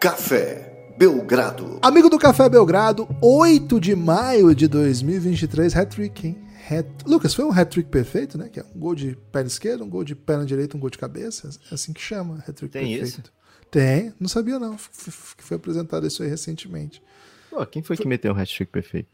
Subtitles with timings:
[0.00, 1.78] Café Belgrado.
[1.82, 6.38] Amigo do Café Belgrado, 8 de maio de 2023, hat-trick, hein?
[6.70, 6.88] Hat...
[7.06, 8.48] Lucas, foi um hat-trick perfeito, né?
[8.48, 10.96] Que é um gol de perna esquerda, um gol de perna direita, um gol de
[10.96, 11.50] cabeça.
[11.70, 13.04] É assim que chama, hat-trick Tem perfeito.
[13.04, 13.32] isso?
[13.70, 17.02] Tem, não sabia não, que foi apresentado isso aí recentemente.
[17.50, 19.10] Pô, quem foi que meteu um hat-trick perfeito?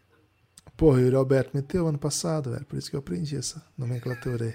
[0.77, 4.45] Pô, o Yuri Alberto meteu ano passado, velho, por isso que eu aprendi essa nomenclatura
[4.45, 4.55] aí.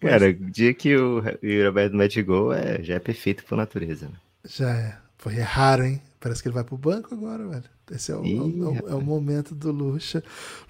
[0.00, 4.06] Cara, o dia que o o Roberto mete gol é, já é perfeito por natureza.
[4.06, 4.23] Né?
[4.46, 4.96] Já é.
[5.18, 6.02] Foi é raro, hein?
[6.20, 7.64] Parece que ele vai pro banco agora, velho.
[7.90, 10.22] Esse é o, Ih, é o- é o- é momento do Lucha.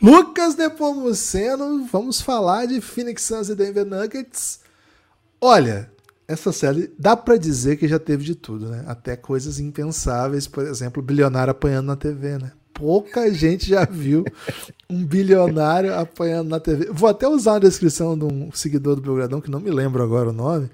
[0.02, 4.60] Lucas Nepomuceno, vamos falar de Phoenix Suns e Denver Nuggets.
[5.41, 5.91] Olha,
[6.27, 8.84] essa série dá pra dizer que já teve de tudo, né?
[8.87, 12.52] Até coisas impensáveis, por exemplo, bilionário apanhando na TV, né?
[12.73, 14.24] Pouca gente já viu
[14.91, 16.87] um bilionário apanhando na TV.
[16.93, 20.30] Vou até usar a descrição de um seguidor do Belgradão, que não me lembro agora
[20.30, 20.68] o nome,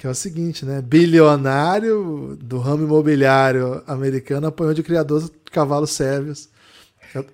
[0.00, 0.80] que é o seguinte, né?
[0.80, 6.48] Bilionário do ramo imobiliário americano apanhou de criador de cavalos sérvios.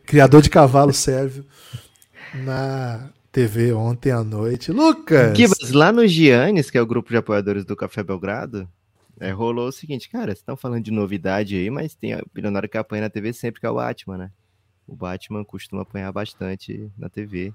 [0.04, 1.46] Criador de cavalo sérvio
[2.34, 4.72] na TV ontem à noite.
[4.72, 5.32] Lucas!
[5.70, 8.68] Lá no Giannis, que é o grupo de apoiadores do Café Belgrado,
[9.20, 12.68] é, rolou o seguinte, cara, vocês estão falando de novidade aí, mas tem o bilionário
[12.68, 14.30] que apanha na TV sempre, que é o Batman, né?
[14.88, 17.54] O Batman costuma apanhar bastante na TV.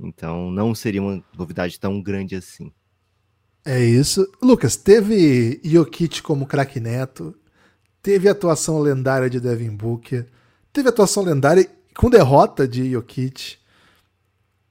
[0.00, 2.72] Então não seria uma novidade tão grande assim.
[3.66, 4.30] É isso.
[4.40, 7.34] Lucas, teve Jokic como craque neto,
[8.00, 10.24] teve atuação lendária de Devin Booker,
[10.72, 13.56] teve atuação lendária com derrota de Jokic,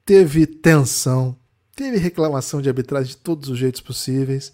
[0.06, 1.36] teve tensão,
[1.76, 4.54] teve reclamação de arbitragem de todos os jeitos possíveis,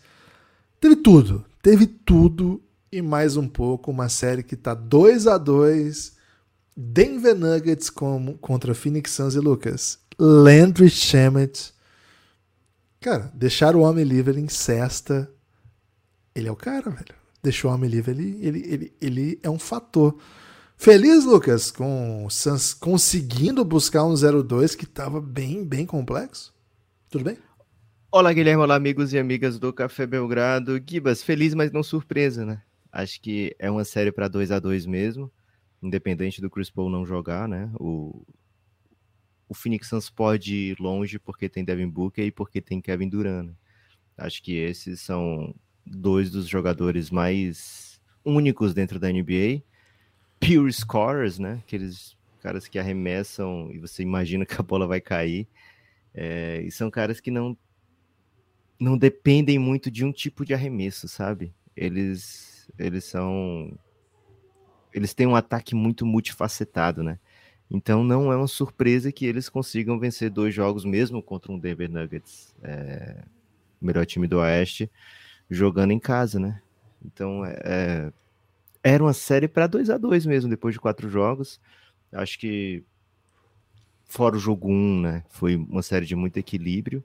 [0.79, 2.59] teve tudo, teve tudo
[2.91, 6.13] e mais um pouco, uma série que tá 2 a 2
[6.75, 9.99] Denver Nuggets como, contra Phoenix Suns e Lucas.
[10.17, 11.75] Landry Shamet
[13.01, 15.27] Cara, deixar o homem livre em cesta.
[16.35, 17.15] Ele é o cara, velho.
[17.41, 20.15] Deixou o homem livre, ele, ele, ele, ele é um fator.
[20.77, 26.53] Feliz, Lucas, com o Suns conseguindo buscar um 0-2 que tava bem, bem complexo.
[27.09, 27.39] Tudo bem?
[28.11, 30.79] Olá, Guilherme, olá, amigos e amigas do Café Belgrado.
[30.87, 32.61] Gibas, feliz, mas não surpresa, né?
[32.91, 35.31] Acho que é uma série para 2 a 2 mesmo,
[35.81, 37.71] independente do Chris Paul não jogar, né?
[37.79, 38.23] O,
[39.51, 43.47] o Phoenix Suns pode ir longe porque tem Devin Booker e porque tem Kevin Durant.
[43.47, 43.53] né?
[44.17, 45.53] Acho que esses são
[45.85, 49.61] dois dos jogadores mais únicos dentro da NBA.
[50.39, 51.59] Pure scorers, né?
[51.65, 55.45] Aqueles caras que arremessam e você imagina que a bola vai cair.
[56.13, 57.57] É, e são caras que não
[58.79, 61.53] não dependem muito de um tipo de arremesso, sabe?
[61.75, 63.77] Eles eles são
[64.93, 67.19] eles têm um ataque muito multifacetado, né?
[67.71, 71.89] Então não é uma surpresa que eles consigam vencer dois jogos mesmo contra um Denver
[71.89, 73.23] Nuggets, é,
[73.81, 74.91] o melhor time do Oeste,
[75.49, 76.61] jogando em casa, né?
[77.03, 78.13] Então é, é,
[78.83, 81.61] era uma série para 2 a 2 mesmo depois de quatro jogos.
[82.11, 82.83] Acho que
[84.03, 85.23] fora o jogo 1, um, né?
[85.29, 87.01] Foi uma série de muito equilíbrio.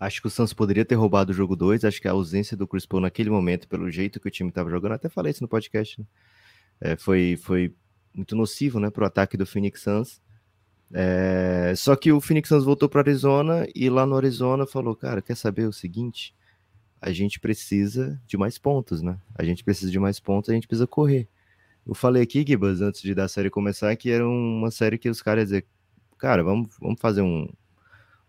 [0.00, 1.84] Acho que o Santos poderia ter roubado o jogo 2.
[1.84, 4.70] Acho que a ausência do Chris Paul naquele momento, pelo jeito que o time estava
[4.70, 6.06] jogando, até falei isso no podcast, né?
[6.80, 7.72] É, foi, foi
[8.14, 10.20] muito nocivo, né, para o ataque do Phoenix Suns.
[10.92, 15.22] É, só que o Phoenix Suns voltou para Arizona e lá no Arizona falou, cara,
[15.22, 16.34] quer saber o seguinte?
[17.00, 19.18] A gente precisa de mais pontos, né?
[19.34, 21.26] A gente precisa de mais pontos, a gente precisa correr.
[21.86, 25.20] Eu falei aqui, Gibas, antes de da série começar, que era uma série que os
[25.20, 25.66] caras iam dizer,
[26.18, 27.48] cara, vamos, vamos fazer um,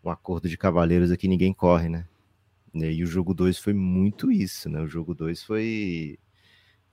[0.04, 2.08] um acordo de cavaleiros aqui, ninguém corre, né?
[2.74, 4.82] E o jogo 2 foi muito isso, né?
[4.82, 6.18] O jogo 2 foi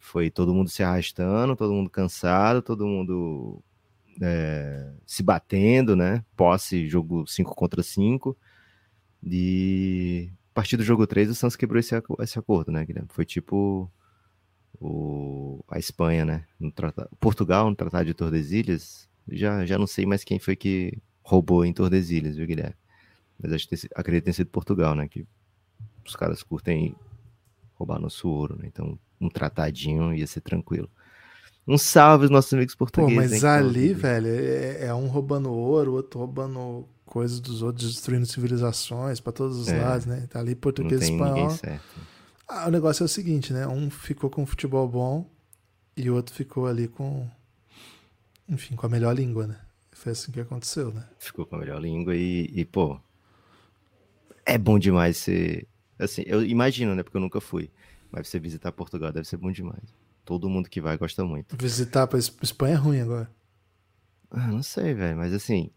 [0.00, 3.62] foi todo mundo se arrastando, todo mundo cansado, todo mundo
[4.20, 6.24] é, se batendo, né?
[6.34, 8.36] Posse, jogo 5 contra 5.
[9.22, 13.08] E a partir do jogo 3, o Santos quebrou esse, esse acordo, né, Guilherme?
[13.12, 13.90] Foi tipo
[14.80, 16.46] o, a Espanha, né?
[16.58, 19.08] No tratado, Portugal, no Tratado de Tordesilhas.
[19.28, 22.74] Já, já não sei mais quem foi que roubou em Tordesilhas, viu, Guilherme?
[23.38, 25.06] Mas acho que acredito que tenha sido Portugal, né?
[25.06, 25.26] Que
[26.06, 26.96] os caras curtem
[27.74, 28.64] roubar nosso ouro, né?
[28.66, 30.88] Então, um tratadinho ia ser tranquilo.
[31.66, 33.32] Um salve aos nossos amigos Pô, portugueses.
[33.32, 38.26] mas hein, ali, velho, é, é um roubando ouro, outro roubando coisas dos outros, destruindo
[38.26, 39.78] civilizações pra todos os É.
[39.80, 40.26] lados, né?
[40.30, 41.58] Tá ali português e espanhol.
[42.48, 43.66] Ah, o negócio é o seguinte, né?
[43.66, 45.26] Um ficou com futebol bom
[45.96, 47.28] e o outro ficou ali com,
[48.48, 49.56] enfim, com a melhor língua, né?
[49.92, 51.04] Foi assim que aconteceu, né?
[51.18, 52.98] Ficou com a melhor língua e, e, pô,
[54.44, 55.66] é bom demais ser.
[55.98, 57.02] Assim, eu imagino, né?
[57.02, 57.70] Porque eu nunca fui.
[58.10, 59.82] Mas você visitar Portugal deve ser bom demais.
[60.24, 61.56] Todo mundo que vai gosta muito.
[61.56, 63.30] Visitar pra Es- Espanha é ruim agora.
[64.30, 65.16] Ah, não sei, velho.
[65.16, 65.70] Mas assim,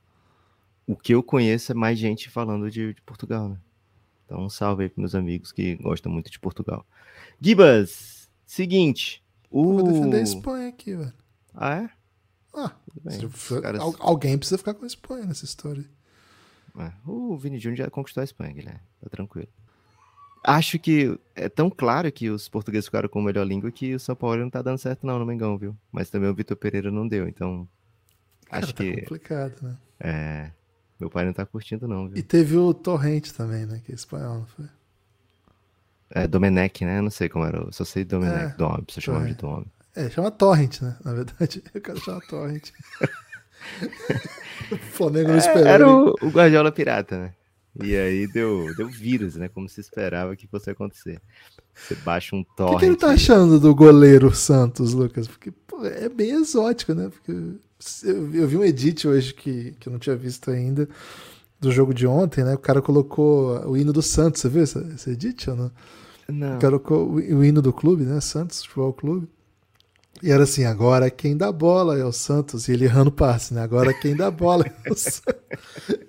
[0.85, 3.57] o que eu conheço é mais gente falando de, de Portugal, né?
[4.25, 6.85] Então, um salve aí pros meus amigos que gostam muito de Portugal.
[7.39, 9.23] Gibas, Seguinte.
[9.49, 9.73] O...
[9.75, 11.13] Vou defender a Espanha aqui, velho.
[11.53, 11.89] Ah, é?
[12.55, 12.71] Ah,
[13.03, 15.85] Bem, se caras- al- alguém precisa ficar com a Espanha nessa história.
[16.77, 18.79] É, O Vini Júnior já conquistou a Espanha, Guilherme.
[19.01, 19.47] Tá tranquilo.
[20.43, 23.99] Acho que é tão claro que os portugueses ficaram com a melhor língua que o
[23.99, 25.75] São Paulo não tá dando certo, não, no Mengão, viu?
[25.91, 27.67] Mas também o Vitor Pereira não deu, então.
[28.49, 29.01] Cara, Acho tá que.
[29.01, 29.77] complicado, né?
[29.99, 30.51] É.
[30.99, 32.23] Meu pai não tá curtindo, não, E viu?
[32.23, 33.81] teve o Torrente também, né?
[33.85, 34.65] Que é espanhol, não foi?
[36.09, 37.01] É Domenech, né?
[37.01, 37.71] Não sei como era.
[37.71, 39.65] Só sei Domenech, É, Dom, precisa chamar de Torrente.
[39.65, 39.65] Dom.
[39.95, 40.97] É, chama Torrent, né?
[41.03, 42.69] Na verdade, eu quero chamar Torrent.
[44.71, 45.65] o Flamengo não esperou.
[45.65, 45.91] É, Era né?
[45.91, 47.33] o, o Guardiola pirata, né?
[47.81, 49.47] E aí deu, deu vírus, né?
[49.47, 51.19] Como se esperava que fosse acontecer.
[51.73, 52.73] Você baixa um O torrent.
[52.73, 55.27] que, que ele tá achando do goleiro Santos, Lucas?
[55.27, 57.09] Porque pô, é bem exótico, né?
[57.09, 57.31] Porque
[58.03, 60.87] eu, eu vi um edit hoje que, que eu não tinha visto ainda
[61.59, 62.53] do jogo de ontem, né?
[62.53, 65.71] O cara colocou o hino do Santos, você viu esse, esse edit ou não?
[66.27, 66.57] Não.
[66.57, 68.21] O cara colocou o, o hino do clube, né?
[68.21, 69.27] Santos Futebol Clube.
[70.23, 72.69] E era assim, agora quem dá bola é o Santos.
[72.69, 73.61] E ele errando o passe, né?
[73.61, 75.21] Agora quem dá bola é o Santos.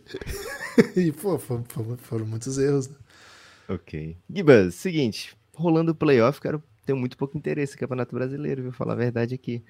[0.96, 1.64] e, pô, foram,
[1.98, 2.94] foram- muitos erros, né?
[3.68, 4.16] Ok.
[4.32, 5.36] Gibas, seguinte.
[5.56, 8.72] Rolando o playoff, cara, tenho muito pouco interesse no Campeonato Brasileiro, viu?
[8.72, 9.64] Falar a verdade aqui.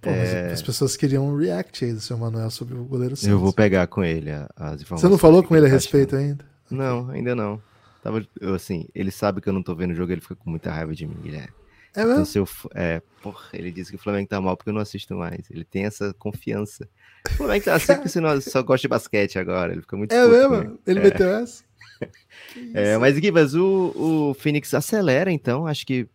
[0.00, 3.30] Pô, mas as pessoas queriam um react aí do seu Manuel sobre o goleiro Santos.
[3.30, 5.00] Eu vou pegar com ele as informações.
[5.02, 6.30] Você não falou com ele a tá respeito achando.
[6.30, 6.44] ainda?
[6.68, 7.62] Não, ainda não.
[8.02, 10.50] Tava, eu, assim, ele sabe que eu não tô vendo o jogo, ele fica com
[10.50, 11.52] muita raiva de mim, Guilherme.
[11.96, 12.26] É Então, mesmo?
[12.26, 14.80] se eu, f- é, porra, ele disse que o Flamengo tá mal porque eu não
[14.82, 15.50] assisto mais.
[15.50, 16.88] Ele tem essa confiança.
[17.32, 19.72] O Flamengo tá assim porque você não, só gosta de basquete agora.
[19.72, 20.54] Ele fica muito É mesmo?
[20.56, 20.78] comigo.
[20.86, 21.64] Ele meteu essa?
[22.72, 25.66] É, mas Gibas, o, o Phoenix acelera, então.
[25.66, 26.08] Acho que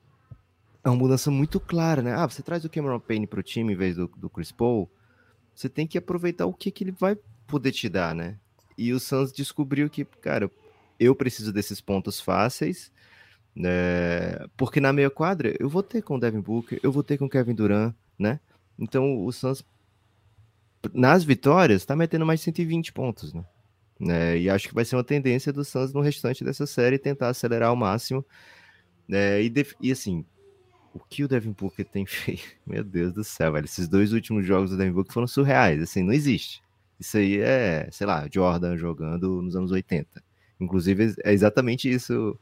[0.83, 2.13] é uma mudança muito clara, né?
[2.13, 4.89] Ah, você traz o Cameron Payne pro time em vez do, do Chris Paul.
[5.55, 7.17] Você tem que aproveitar o que, que ele vai
[7.47, 8.37] poder te dar, né?
[8.77, 10.51] E o Suns descobriu que, cara,
[10.99, 12.91] eu preciso desses pontos fáceis,
[13.55, 14.37] né?
[14.55, 17.25] Porque na meia quadra eu vou ter com o Devin Booker, eu vou ter com
[17.25, 18.39] o Kevin Durant, né?
[18.77, 19.63] Então o Suns,
[20.93, 23.43] nas vitórias, tá metendo mais de 120 pontos, né?
[23.99, 24.37] né?
[24.37, 27.69] E acho que vai ser uma tendência do Suns no restante dessa série tentar acelerar
[27.69, 28.25] ao máximo.
[29.07, 29.41] né?
[29.41, 30.25] E, e assim,
[30.93, 32.43] o que o Devin Booker tem feito?
[32.65, 33.65] Meu Deus do céu, velho.
[33.65, 35.81] Esses dois últimos jogos do Devin Booker foram surreais.
[35.81, 36.61] Assim, não existe.
[36.99, 40.21] Isso aí é, sei lá, Jordan jogando nos anos 80.
[40.59, 42.37] Inclusive, é exatamente isso.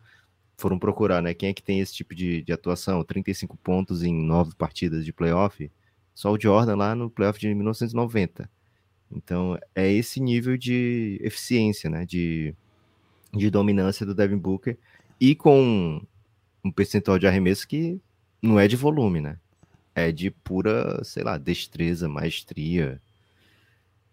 [0.57, 1.33] Foram procurar, né?
[1.33, 3.03] Quem é que tem esse tipo de, de atuação?
[3.03, 5.71] 35 pontos em nove partidas de playoff.
[6.15, 8.49] Só o Jordan lá no playoff de 1990.
[9.11, 12.05] Então, é esse nível de eficiência, né?
[12.05, 12.55] De,
[13.31, 14.77] de dominância do Devin Booker.
[15.21, 16.01] E com
[16.63, 17.99] um percentual de arremesso que
[18.41, 19.37] não é de volume, né?
[19.93, 23.01] É de pura, sei lá, destreza, maestria.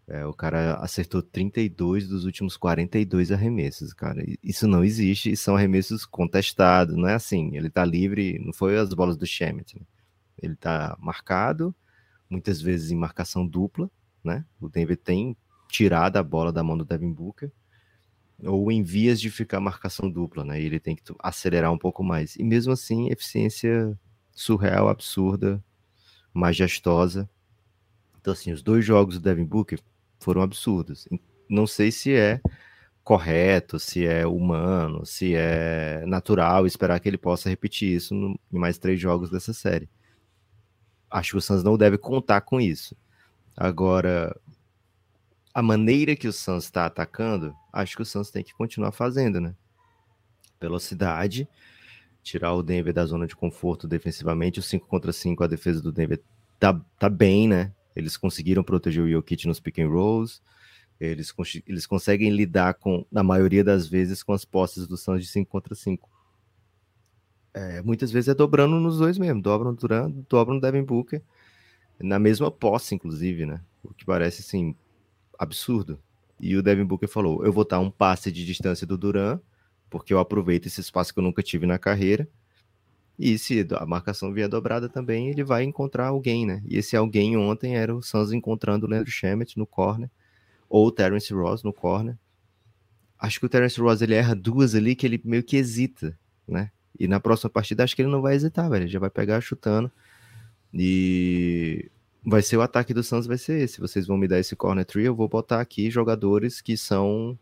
[0.07, 4.23] É, o cara acertou 32 dos últimos 42 arremessos, cara.
[4.43, 7.57] Isso não existe e são arremessos contestados, não é assim.
[7.57, 9.87] Ele tá livre, não foi as bolas do Shemet, né?
[10.43, 11.75] Ele tá marcado,
[12.29, 13.91] muitas vezes em marcação dupla,
[14.23, 14.45] né?
[14.61, 15.35] O Denver tem
[15.69, 17.51] tirado a bola da mão do Devin Booker,
[18.43, 20.61] ou em vias de ficar marcação dupla, né?
[20.61, 22.37] E ele tem que acelerar um pouco mais.
[22.37, 23.99] E mesmo assim, eficiência
[24.33, 25.65] surreal, absurda,
[26.33, 27.29] majestosa.
[28.21, 29.81] Então, assim, os dois jogos do Devin Booker
[30.25, 31.07] foram absurdos.
[31.49, 32.41] Não sei se é
[33.05, 38.59] correto, se é humano, se é natural esperar que ele possa repetir isso no- em
[38.59, 39.89] mais três jogos dessa série.
[41.11, 42.97] Acho que o Suns não deve contar com isso.
[43.57, 44.35] Agora,
[45.53, 49.41] a maneira que o Suns está atacando, acho que o Suns tem que continuar fazendo,
[49.41, 49.55] né?
[50.61, 51.47] Velocidade,
[52.23, 55.93] tirar o Denver da zona de conforto defensivamente, o 5 contra 5, a defesa do
[55.93, 56.21] Denver
[56.59, 57.71] tá, tá bem, né?
[57.95, 60.41] Eles conseguiram proteger o Jokic nos pick and rolls,
[61.01, 65.23] eles, cons- eles conseguem lidar com, na maioria das vezes, com as posses do Suns
[65.23, 66.09] de 5 contra 5.
[67.53, 71.23] É, muitas vezes é dobrando nos dois mesmo, dobram no Durant, dobram no Devin Booker,
[72.01, 73.61] na mesma posse, inclusive, né?
[73.85, 74.75] O que parece, assim,
[75.39, 75.99] absurdo.
[76.41, 79.39] E o Devin Booker falou: eu vou dar um passe de distância do Duran,
[79.89, 82.29] porque eu aproveito esse espaço que eu nunca tive na carreira.
[83.19, 86.63] E se a marcação vier dobrada também, ele vai encontrar alguém, né?
[86.67, 90.11] E esse alguém ontem era o Suns encontrando o Leandro Shemet no corner,
[90.69, 92.19] ou o Terence Ross no corner.
[93.19, 96.71] Acho que o Terence Ross ele erra duas ali que ele meio que hesita, né?
[96.99, 98.85] E na próxima partida acho que ele não vai hesitar, velho.
[98.85, 99.91] Ele já vai pegar chutando.
[100.73, 101.91] E
[102.25, 103.81] vai ser o ataque do Suns, vai ser esse.
[103.81, 107.39] Vocês vão me dar esse corner tree, eu vou botar aqui jogadores que são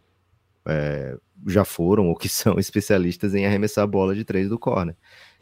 [0.66, 4.96] é, já foram ou que são especialistas em arremessar a bola de três do corner.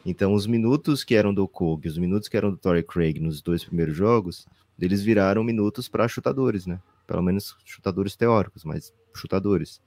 [0.05, 3.43] Então, os minutos que eram do Kobe, os minutos que eram do Torrey Craig nos
[3.43, 4.47] dois primeiros jogos,
[4.79, 6.81] eles viraram minutos para chutadores, né?
[7.07, 9.81] Pelo menos chutadores teóricos, mas chutadores.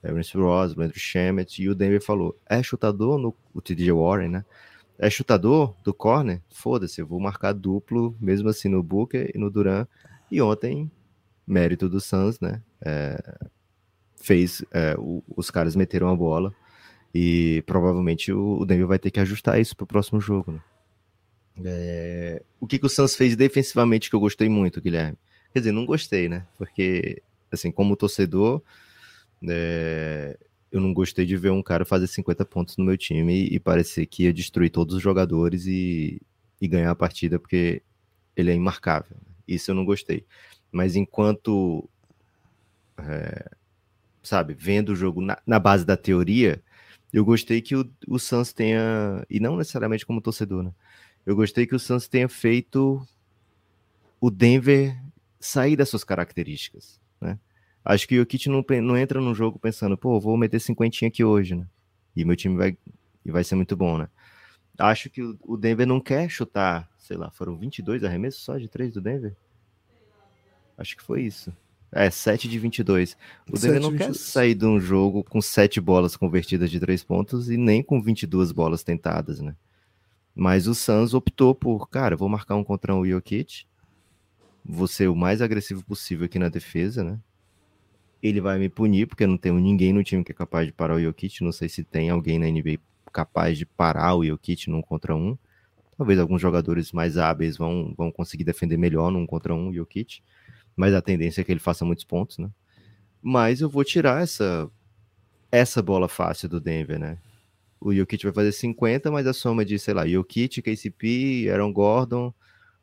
[0.00, 4.44] Terence Ross, Landry Shamet e o Denver falou: é chutador no o TJ Warren, né?
[4.98, 9.48] é chutador do corner, foda-se, eu vou marcar duplo, mesmo assim no Booker e no
[9.48, 9.86] Duran.
[10.30, 10.90] E ontem,
[11.46, 12.60] mérito do Suns, né?
[12.84, 13.48] É,
[14.16, 16.52] fez, é, o, os caras meteram a bola
[17.14, 20.60] e provavelmente o, o Denver vai ter que ajustar isso pro próximo jogo, né?
[21.64, 25.18] É, o que, que o Suns fez defensivamente que eu gostei muito, Guilherme?
[25.52, 26.46] Quer dizer, não gostei, né?
[26.56, 28.62] Porque, assim, como torcedor,
[29.48, 30.38] é,
[30.70, 34.06] eu não gostei de ver um cara fazer 50 pontos no meu time e, parecer
[34.06, 36.20] que ia destruir todos os jogadores e,
[36.60, 37.82] e ganhar a partida porque
[38.36, 39.16] ele é imarcável.
[39.46, 40.26] Isso eu não gostei.
[40.70, 41.88] Mas enquanto,
[42.98, 43.50] é,
[44.22, 46.62] sabe, vendo o jogo na, na, base da teoria,
[47.12, 48.18] eu gostei que o, o
[48.54, 50.72] tenha, e não necessariamente como torcedor, né?
[51.24, 53.06] Eu gostei que o Suns tenha feito
[54.20, 54.98] o Denver
[55.38, 57.38] sair das suas características, né?
[57.84, 61.24] Acho que o Kit não, não entra no jogo pensando, pô, vou meter cinquentinha aqui
[61.24, 61.66] hoje, né?
[62.14, 62.76] E meu time vai,
[63.24, 64.08] vai ser muito bom, né?
[64.78, 68.94] Acho que o Denver não quer chutar, sei lá, foram 22 arremessos só de 3
[68.94, 69.34] do Denver?
[70.76, 71.52] Acho que foi isso.
[71.90, 73.16] É, 7 de 22.
[73.50, 74.16] O 7, Denver não 22.
[74.16, 78.00] quer sair de um jogo com 7 bolas convertidas de 3 pontos e nem com
[78.00, 79.56] 22 bolas tentadas, né?
[80.34, 83.64] Mas o Suns optou por, cara, vou marcar um contra o Jokic,
[84.64, 87.18] vou ser o mais agressivo possível aqui na defesa, né?
[88.22, 90.96] Ele vai me punir, porque não tem ninguém no time que é capaz de parar
[90.96, 91.42] o Jokic.
[91.42, 92.78] Não sei se tem alguém na NBA
[93.12, 95.38] capaz de parar o Jokic num contra um.
[95.96, 100.20] Talvez alguns jogadores mais hábeis vão, vão conseguir defender melhor num contra um Jokic.
[100.78, 102.48] Mas a tendência é que ele faça muitos pontos, né?
[103.20, 104.70] Mas eu vou tirar essa,
[105.50, 107.18] essa bola fácil do Denver, né?
[107.80, 112.32] O Jokic vai fazer 50, mas a soma de, sei lá, Jokic, KCP, Aaron Gordon,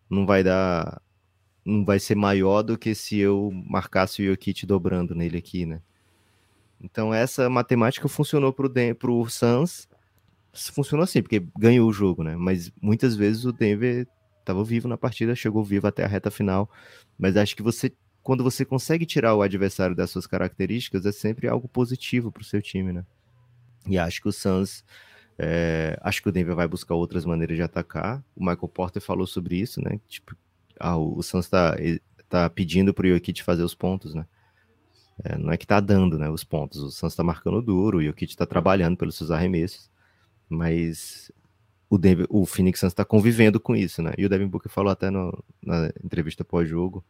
[0.10, 1.02] não vai dar
[1.64, 5.82] não vai ser maior do que se eu marcasse o Jokic dobrando nele aqui, né?
[6.82, 9.88] Então essa matemática funcionou para o Suns,
[10.54, 12.36] funcionou assim, porque ganhou o jogo, né?
[12.36, 14.06] Mas muitas vezes o Denver
[14.46, 16.70] estava vivo na partida, chegou vivo até a reta final,
[17.18, 17.92] mas acho que você
[18.26, 22.44] quando você consegue tirar o adversário das suas características, é sempre algo positivo para o
[22.44, 23.06] seu time, né?
[23.88, 24.84] E acho que o Suns,
[25.38, 28.24] é, acho que o Denver vai buscar outras maneiras de atacar.
[28.36, 30.00] O Michael Porter falou sobre isso, né?
[30.08, 30.36] Tipo,
[30.80, 31.76] ah, o Suns está
[32.28, 34.26] tá pedindo para o Jokic fazer os pontos, né?
[35.24, 38.04] É, não é que está dando né, os pontos, o Suns está marcando duro, o
[38.04, 39.90] Jokic está trabalhando pelos seus arremessos,
[40.50, 41.32] mas
[41.90, 42.00] o,
[42.30, 44.14] o Phoenix Suns está convivendo com isso, né?
[44.18, 47.04] E o Devin Booker falou até no, na entrevista pós-jogo,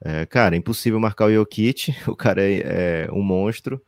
[0.00, 3.82] é, cara, é impossível marcar o Jokic, o cara é, é, um monstro,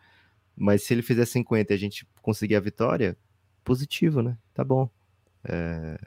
[0.56, 3.16] mas se ele fizer 50 e a gente conseguir a vitória,
[3.64, 4.36] positivo, né?
[4.52, 4.90] Tá bom.
[5.44, 5.98] É,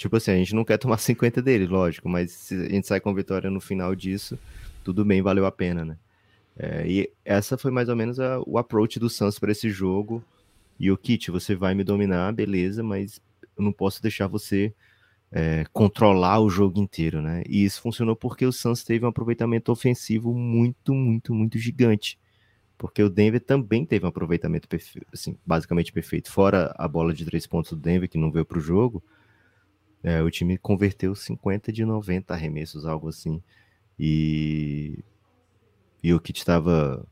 [0.00, 3.00] Tipo assim, a gente não quer tomar 50 dele, lógico, mas se a gente sai
[3.00, 4.38] com vitória no final disso,
[4.82, 5.98] tudo bem, valeu a pena, né?
[6.58, 10.24] É, e essa foi mais ou menos a, o approach do Suns para esse jogo.
[10.80, 13.20] E o Kit, você vai me dominar, beleza, mas
[13.54, 14.74] eu não posso deixar você
[15.30, 17.42] é, controlar o jogo inteiro, né?
[17.46, 22.18] E isso funcionou porque o Suns teve um aproveitamento ofensivo muito, muito, muito gigante.
[22.78, 26.32] Porque o Denver também teve um aproveitamento perfeito, assim, basicamente perfeito.
[26.32, 29.04] Fora a bola de três pontos do Denver, que não veio para o jogo,
[30.02, 33.42] é, o time converteu 50 de 90 arremessos, algo assim.
[33.98, 35.04] E,
[36.02, 37.06] e o Kit estava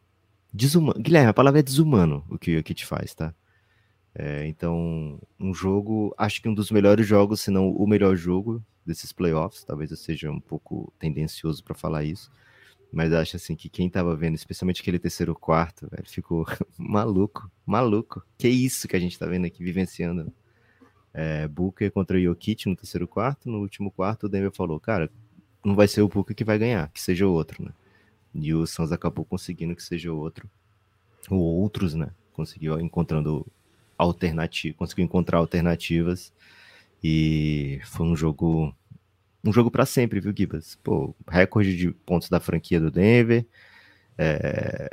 [0.55, 0.99] desumano.
[0.99, 3.35] Guilherme, a palavra é desumano o que o Kit faz, tá?
[4.21, 8.61] É, então, um jogo, acho que um dos melhores jogos, se não o melhor jogo
[8.85, 9.63] desses playoffs.
[9.63, 12.29] Talvez eu seja um pouco tendencioso para falar isso,
[12.91, 16.45] mas acho assim que quem tava vendo, especialmente aquele terceiro quarto, velho, ficou
[16.77, 18.25] maluco, maluco.
[18.37, 20.33] Que isso que a gente tá vendo aqui, vivenciando
[21.15, 23.49] é, Booker contra o Jokic no terceiro quarto.
[23.49, 25.09] No último quarto, o Denver falou, cara,
[25.65, 27.71] não vai ser o Booker que vai ganhar, que seja outro, né?
[28.35, 30.51] E o Suns acabou conseguindo que seja outro.
[31.31, 32.11] Ou outros, né?
[32.33, 33.47] Conseguiu encontrando
[33.99, 36.33] alternativas, conseguiu encontrar alternativas.
[37.03, 38.75] E foi um jogo
[39.45, 40.77] um jogo para sempre, viu, Gibas?
[40.83, 43.47] Pô, recorde de pontos da franquia do Denver.
[44.17, 44.91] É...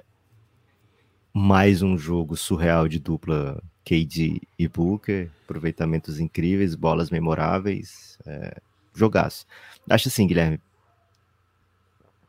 [1.34, 8.60] Mais um jogo surreal de dupla KD e Booker, aproveitamentos incríveis, bolas memoráveis, é,
[8.94, 9.46] jogaço.
[9.90, 10.60] Acho assim, Guilherme,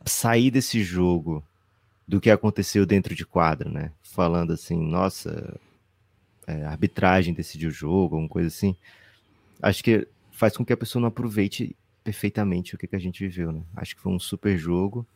[0.04, 1.42] sair desse jogo
[2.06, 3.92] do que aconteceu dentro de quadra, né?
[4.02, 5.59] Falando assim, nossa,
[6.47, 8.76] é, arbitragem decidiu o jogo, alguma coisa assim.
[9.61, 13.26] Acho que faz com que a pessoa não aproveite perfeitamente o que, que a gente
[13.26, 13.62] viveu, né?
[13.75, 15.07] Acho que foi um super jogo.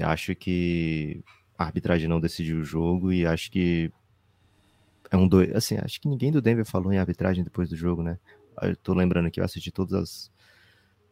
[0.00, 1.22] Acho que
[1.56, 3.90] a arbitragem não decidiu o jogo e acho que
[5.10, 5.54] é um dois.
[5.54, 8.18] Assim, acho que ninguém do Denver falou em arbitragem depois do jogo, né?
[8.60, 10.30] Eu tô lembrando que eu assisti todas as,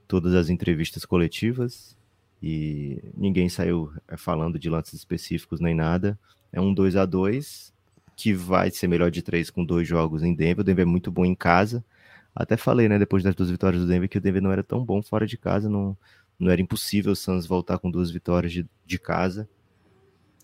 [0.07, 1.97] todas as entrevistas coletivas
[2.43, 6.19] e ninguém saiu é, falando de lances específicos nem nada.
[6.53, 7.73] É um 2 a 2
[8.21, 10.61] que vai ser melhor de três com dois jogos em Denver.
[10.61, 11.83] O Denver é muito bom em casa,
[12.35, 14.85] Até falei, né, depois das duas vitórias do Denver, que o Denver não era tão
[14.85, 15.97] bom fora de casa, não,
[16.39, 19.49] não era impossível o Suns voltar com duas vitórias de, de casa.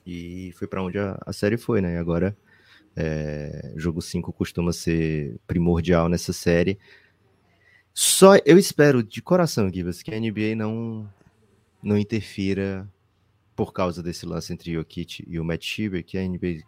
[0.06, 1.94] E foi para onde a, a, série foi, né?
[1.94, 2.34] E agora,
[2.96, 6.78] é, jogo 5 costuma ser primordial nessa série.
[7.92, 11.06] Só eu espero de coração, Gibas, que a NBA não,
[11.82, 12.88] não interfira
[13.54, 16.62] por causa desse lance entre Jokic e o Matt Schieber, que a NBA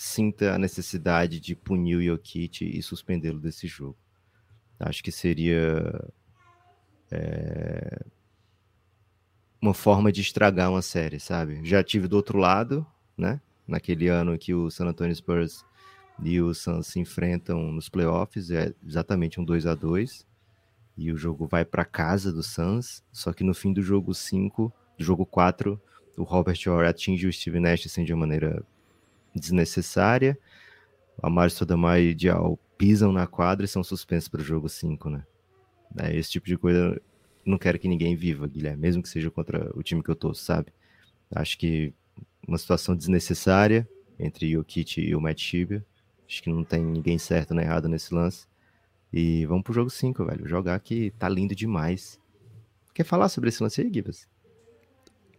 [0.00, 3.98] sinta a necessidade de punir o Jokic e suspendê-lo desse jogo.
[4.78, 6.10] Acho que seria
[7.10, 8.06] é,
[9.60, 11.60] uma forma de estragar uma série, sabe?
[11.64, 13.42] Já tive do outro lado, né?
[13.68, 15.66] Naquele ano que o San Antonio Spurs
[16.22, 20.26] e o Suns se enfrentam nos playoffs, é exatamente um 2 a 2
[20.96, 24.72] e o jogo vai para casa do Suns, só que no fim do jogo 5,
[24.98, 25.80] do jogo 4,
[26.16, 28.64] o Robert Orr atinge o Steve Nash assim, de uma maneira
[29.34, 30.38] desnecessária.
[31.22, 35.10] A Mário Sotomayor e Dial pisam na quadra e são suspensos para o jogo 5,
[35.10, 35.24] né?
[35.98, 37.00] É, esse tipo de coisa
[37.44, 40.32] não quero que ninguém viva, Guilherme, mesmo que seja contra o time que eu tô,
[40.32, 40.72] sabe?
[41.34, 41.92] Acho que
[42.46, 45.84] uma situação desnecessária entre o Kit e o Matt Shiba.
[46.28, 48.46] Acho que não tem ninguém certo nem errado nesse lance.
[49.12, 50.46] E vamos pro jogo 5, velho.
[50.46, 52.20] Jogar que tá lindo demais.
[52.94, 54.28] Quer falar sobre esse lance aí, Gibas?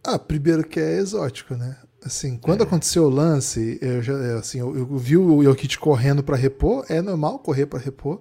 [0.04, 1.80] Ah, primeiro que é exótico, né?
[2.04, 2.64] Assim, quando é.
[2.64, 6.84] aconteceu o lance, eu já, é, assim, eu, eu vi o Jokic correndo para repor,
[6.88, 8.20] é normal correr para repor.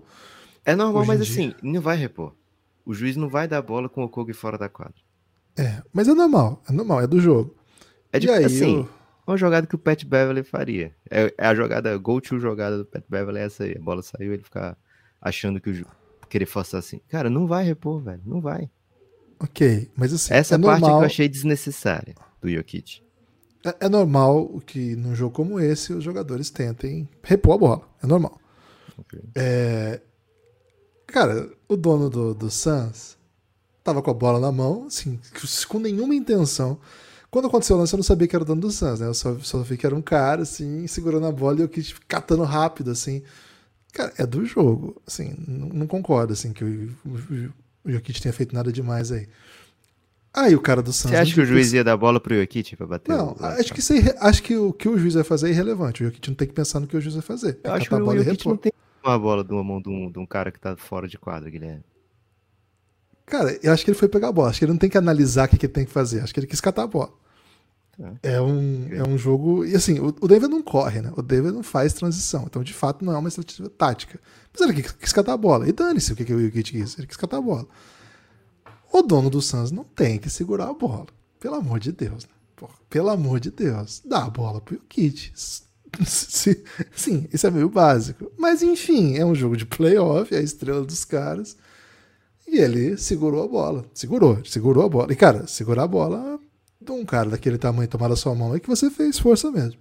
[0.64, 2.36] É normal, mas assim, não vai repor.
[2.86, 5.02] O juiz não vai dar bola com o Kogi fora da quadra.
[5.58, 7.56] É, mas é normal, é normal, é do jogo.
[8.14, 8.90] É de, aí, assim, eu...
[9.26, 10.96] uma jogada que o Pat Beverly faria.
[11.10, 13.76] É, é a jogada, go to jogada do Pat Beverly é essa aí.
[13.76, 14.78] A bola saiu, ele ficar
[15.20, 15.86] achando que o
[16.30, 17.02] querer forçar assim.
[17.10, 18.70] Cara, não vai repor, velho, não vai.
[19.40, 21.00] Ok, mas assim, essa é parte normal...
[21.00, 23.02] que eu achei desnecessária do Jokic.
[23.66, 27.90] É, é, normal que num jogo como esse os jogadores tentem repor a bola.
[28.02, 28.40] É normal.
[28.98, 29.20] Okay.
[29.36, 30.02] É...
[31.08, 33.18] Cara, o dono do, do Suns
[33.84, 35.20] tava com a bola na mão, assim,
[35.68, 36.80] com nenhuma intenção.
[37.30, 39.08] Quando aconteceu o lance, eu não sabia que era o dono do Suns, né?
[39.08, 41.94] Eu só, só vi que era um cara, assim, segurando a bola e eu quis
[42.08, 43.24] catando rápido, assim.
[43.94, 45.02] Cara, é do jogo.
[45.08, 47.54] Assim, não, não concordo, assim, que o, o,
[47.86, 49.28] o Jokic tenha feito nada demais aí.
[50.34, 51.12] Aí o cara do Santos.
[51.12, 53.12] Você acha que o juiz ia dar bola pro Jokic pra bater?
[53.12, 53.46] Não, o...
[53.46, 56.04] acho que, é acho que o que o juiz vai fazer é irrelevante.
[56.04, 57.60] O Jokic não tem que pensar no que o juiz vai fazer.
[57.64, 58.72] Eu acho que o Jokic não tem
[59.04, 61.50] uma bola de uma mão de um, de um cara que tá fora de quadra,
[61.50, 61.84] Guilherme.
[63.26, 64.50] Cara, eu acho que ele foi pegar a bola.
[64.50, 66.22] Acho que ele não tem que analisar o que, que ele tem que fazer.
[66.22, 67.12] Acho que ele quis catar a bola.
[67.98, 68.14] Tá.
[68.24, 69.66] É, um, é um jogo.
[69.66, 71.12] E assim, o, o Denver não corre, né?
[71.16, 72.44] O Denver não faz transição.
[72.46, 74.20] Então, de fato, não é uma estratégia tática.
[74.52, 75.68] Mas ele quis, quis catar a bola.
[75.68, 76.98] E dane-se o que, que o Jokic quis.
[76.98, 77.66] Ele quis catar a bola.
[78.92, 81.08] O dono do Suns não tem que segurar a bola.
[81.40, 82.32] Pelo amor de Deus, né?
[82.56, 84.02] Porra, pelo amor de Deus.
[84.06, 85.32] Dá a bola pro Jokic.
[86.06, 88.32] Sim, isso é meio básico.
[88.38, 91.58] Mas enfim, é um jogo de playoff, é a estrela dos caras.
[92.48, 93.86] E ele segurou a bola.
[93.94, 95.12] Segurou, segurou a bola.
[95.12, 96.40] E, cara, segurar a bola
[96.80, 99.80] de um cara daquele tamanho tomar a sua mão é que você fez força mesmo.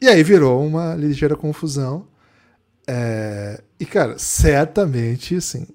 [0.00, 2.06] E aí virou uma ligeira confusão.
[2.86, 3.62] É...
[3.80, 5.66] E, cara, certamente, assim,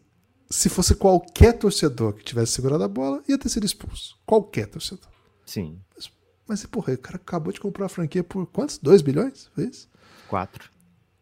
[0.54, 4.16] se fosse qualquer torcedor que tivesse segurado a bola, ia ter sido expulso.
[4.24, 5.10] Qualquer torcedor.
[5.44, 5.80] Sim.
[5.96, 6.12] Mas,
[6.48, 8.78] mas porra, o cara acabou de comprar a franquia por quantos?
[8.78, 9.50] 2 bilhões?
[9.56, 9.90] Foi isso?
[10.28, 10.72] 4.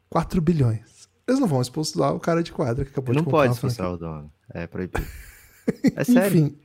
[0.09, 1.07] 4 bilhões.
[1.25, 3.93] Eles não vão expulsar o cara de quadra que acabou não de comprar pode expulsar
[3.93, 4.31] o dono.
[4.53, 5.07] É proibido.
[5.95, 6.27] É sério.
[6.27, 6.57] Enfim,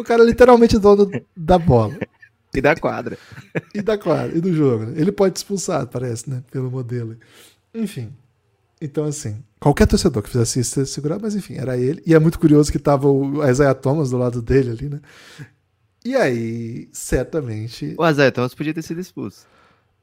[0.00, 1.96] o cara é literalmente dono da bola.
[2.52, 3.16] e da quadra.
[3.72, 4.90] e da quadra, e do jogo.
[4.96, 6.42] Ele pode expulsar, parece, né?
[6.50, 7.16] Pelo modelo.
[7.72, 8.12] Enfim.
[8.80, 12.02] Então, assim, qualquer torcedor que fizesse isso, segurar, mas enfim, era ele.
[12.06, 15.00] E é muito curioso que tava o Isaiah Thomas do lado dele ali, né?
[16.04, 17.94] E aí, certamente.
[17.98, 19.46] O Isaiah Thomas podia ter sido expulso.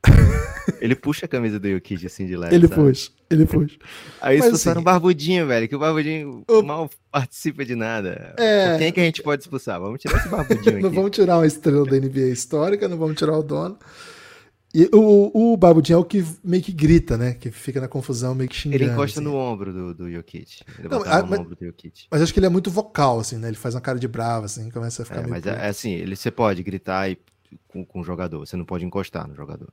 [0.80, 2.54] ele puxa a camisa do Jokic assim de leve.
[2.54, 2.82] Ele sabe?
[2.82, 3.78] puxa, ele puxa.
[4.22, 6.62] Aí expulsaram assim, um barbudinho, velho, que o barbudinho o...
[6.62, 8.34] mal participa de nada.
[8.38, 8.78] É...
[8.78, 9.80] Quem é que a gente pode expulsar?
[9.80, 10.84] Vamos tirar esse barbudinho aqui.
[10.84, 13.78] não vamos tirar uma estrela da NBA histórica, não vamos tirar o dono.
[14.78, 17.34] E o, o Barbudinho é o que meio que grita, né?
[17.34, 18.84] Que fica na confusão, meio que xingando.
[18.84, 19.30] Ele encosta assim.
[19.30, 20.64] no ombro do, do Jokic.
[20.78, 22.08] Ele Não, a, mas, ombro do Jokic.
[22.12, 23.48] Mas acho que ele é muito vocal, assim, né?
[23.48, 25.30] Ele faz uma cara de brava, assim, começa a ficar é, meio...
[25.30, 27.18] Mas é, é, assim, ele, você pode gritar e,
[27.70, 29.70] com, com o jogador, você não pode encostar no jogador.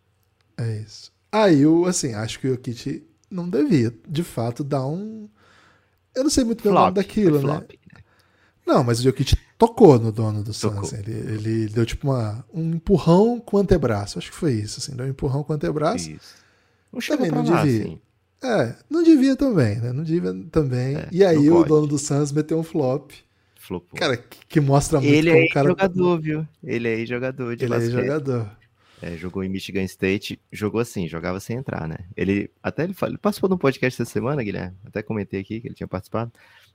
[0.56, 1.10] É isso.
[1.32, 5.28] Aí, eu, assim, acho que o Jokic não devia, de fato, dar um...
[6.14, 7.54] Eu não sei muito bem o nome daquilo, né?
[7.56, 8.02] Flop, né?
[8.64, 10.92] Não, mas o Jokic tocou no dono do Suns.
[10.92, 14.18] Ele, ele deu tipo uma, um empurrão com o antebraço.
[14.18, 14.96] Acho que foi isso, assim.
[14.96, 16.10] Deu um empurrão com o antebraço.
[16.10, 16.34] Isso.
[16.92, 17.82] Não também não lá, devia.
[17.84, 18.00] Assim.
[18.42, 19.92] É, não devia também, né?
[19.92, 20.96] Não devia também.
[20.96, 23.12] É, e aí o dono do Suns meteu um flop.
[23.54, 23.96] Flopou.
[23.96, 25.68] Cara, que, que mostra muito ele como é o cara.
[25.68, 26.48] jogador, viu?
[26.64, 27.96] Ele é jogador de Ele é basquete.
[27.96, 28.50] é jogador.
[29.00, 31.98] É, jogou em Michigan State, jogou assim, jogava sem entrar, né?
[32.16, 34.76] Ele até ele, ele participou de um podcast essa semana, Guilherme.
[34.84, 36.32] Até comentei aqui que ele tinha participado.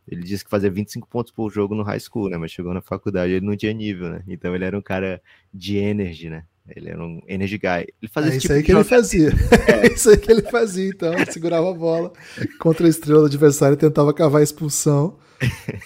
[0.08, 2.38] Ele disse que fazia 25 pontos por jogo no high school, né?
[2.38, 4.22] Mas chegou na faculdade ele não tinha nível, né?
[4.28, 5.22] Então ele era um cara
[5.54, 6.44] de energy, né?
[6.76, 7.88] Ele era um energy guy.
[8.02, 9.30] Ele fazia É isso tipo aí que ele fazia.
[9.84, 11.14] É isso aí que ele fazia, então.
[11.14, 12.12] Ele segurava a bola
[12.60, 15.18] contra a estrela do adversário e tentava cavar a expulsão.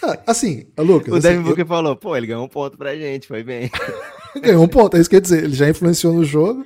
[0.02, 3.26] Ah, assim, Lucas, O assim, Devin Booker falou, pô, ele ganhou um ponto pra gente,
[3.28, 3.70] foi bem.
[4.34, 5.44] eu- ganhou um ponto, é isso que eu ia dizer.
[5.44, 6.64] Ele já influenciou no jogo.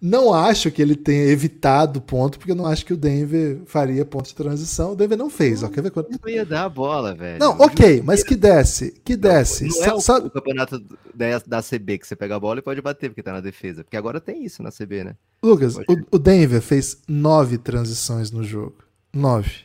[0.00, 4.02] Não acho que ele tenha evitado ponto, porque eu não acho que o Denver faria
[4.02, 4.92] ponto de transição.
[4.92, 5.68] O Denver não fez, ó.
[5.68, 6.10] Quer ver quanto...
[6.10, 7.38] Não ia dar a bola, velho.
[7.38, 9.64] Não, ok, mas que desce, que desce.
[9.64, 10.82] Não Sa- é o, campeonato
[11.14, 13.84] da, da CB que você pega a bola e pode bater porque tá na defesa.
[13.84, 15.16] Porque agora tem isso na CB, né?
[15.42, 15.82] Lucas, o,
[16.12, 18.76] o Denver fez nove transições no jogo.
[19.12, 19.64] Nove.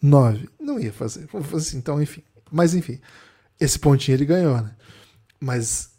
[0.00, 0.48] Nove.
[0.58, 1.28] Não ia fazer.
[1.54, 2.22] Assim, então, enfim.
[2.50, 2.98] Mas, enfim.
[3.60, 4.70] Esse pontinho ele ganhou, né?
[5.38, 5.90] Mas,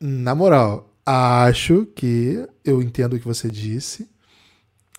[0.00, 4.08] na moral, acho que eu entendo o que você disse.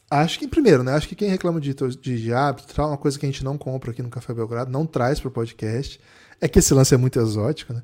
[0.09, 0.93] Acho que, primeiro, né?
[0.93, 3.57] Acho que quem reclama de, de, de árbitro, tal, uma coisa que a gente não
[3.57, 5.99] compra aqui no Café Belgrado, não traz pro podcast,
[6.39, 7.81] é que esse lance é muito exótico, né?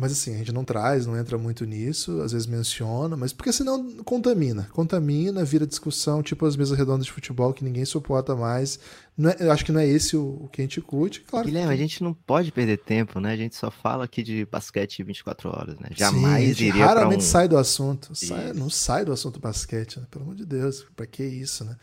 [0.00, 3.52] Mas assim, a gente não traz, não entra muito nisso, às vezes menciona, mas porque
[3.52, 4.66] senão contamina.
[4.72, 8.80] Contamina, vira discussão, tipo as mesas redondas de futebol que ninguém suporta mais.
[9.16, 11.20] Não é- eu acho que não é esse o, o que a gente curte.
[11.20, 13.32] Claro que Guilherme, a tem- gente não pode perder tempo, né?
[13.32, 15.88] A gente só fala aqui de basquete 24 horas, né?
[15.88, 17.26] Sim, a Jamais gente iria raramente um...
[17.28, 18.14] sai do assunto.
[18.14, 20.06] Sai- não sai do assunto basquete, né?
[20.10, 21.76] Pelo amor de Deus, pra que isso, né?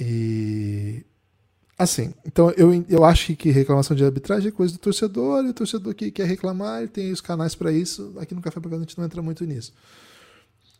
[0.00, 1.04] E.
[1.76, 5.54] Assim, então eu, eu acho que reclamação de arbitragem é coisa do torcedor, e o
[5.54, 8.14] torcedor que quer reclamar, ele tem os canais pra isso.
[8.18, 9.72] Aqui no Café Belgrado a gente não entra muito nisso.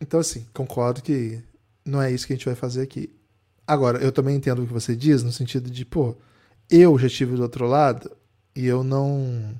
[0.01, 1.43] Então, assim, concordo que
[1.85, 3.11] não é isso que a gente vai fazer aqui.
[3.67, 6.17] Agora, eu também entendo o que você diz, no sentido de, pô,
[6.71, 8.11] eu já estive do outro lado
[8.55, 9.55] e eu não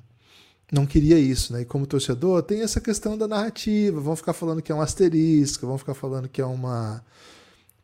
[0.71, 1.61] não queria isso, né?
[1.61, 3.99] E como torcedor, tem essa questão da narrativa.
[3.99, 7.03] Vão ficar falando que é um asterisco, vão ficar falando que é uma.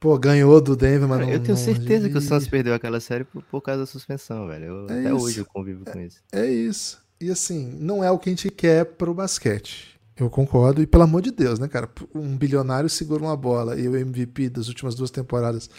[0.01, 1.33] Pô, ganhou do Denver, mas Cara, não.
[1.33, 2.21] eu tenho não certeza que o.
[2.21, 4.65] Santos perdeu aquela série por, por causa da suspensão, velho.
[4.65, 5.15] Eu- É até isso.
[5.25, 6.17] hoje eu convivo com isso.
[6.31, 6.99] É isso.
[7.21, 9.97] E assim, não é o que a gente quer pro basquete.
[10.17, 10.81] Eu concordo.
[10.81, 11.87] E pelo amor de Deus, né, cara?
[12.15, 15.69] Um bilionário segura uma bola e o MVP das últimas duas temporadas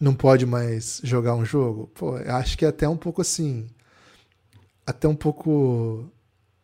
[0.00, 1.90] não pode mais jogar um jogo.
[1.94, 3.66] Pô, eu acho que é até um pouco assim.
[4.86, 6.08] Até um pouco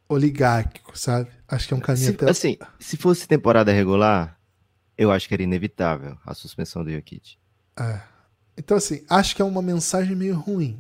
[0.09, 1.29] oligárquico, sabe?
[1.49, 2.31] Acho que é um caminho Se, até.
[2.31, 4.37] assim, se fosse temporada regular,
[5.01, 7.39] eu acho que era inevitável a suspensão do Jokic.
[7.79, 8.01] É.
[8.55, 10.79] Então, assim, acho que é uma mensagem meio ruim.